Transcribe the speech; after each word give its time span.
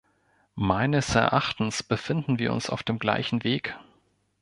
Meines 0.55 1.13
Erachtens 1.13 1.83
befinden 1.83 2.39
wir 2.39 2.53
uns 2.53 2.71
auf 2.71 2.81
dem 2.81 2.97
gleichen 2.97 3.43
Weg. 3.43 3.77